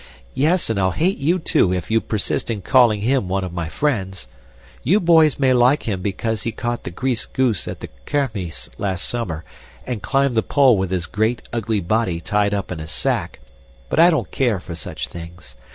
[0.33, 3.69] "Yes, and I'll hate you, too, if you persist in calling him one of my
[3.69, 4.27] friends.
[4.81, 9.05] You boys may like him because he caught the greased goose at the kermis last
[9.07, 9.43] summer
[9.85, 13.41] and climbed the pole with his great, ugly body tied up in a sack,
[13.89, 15.53] but I don't care for such things.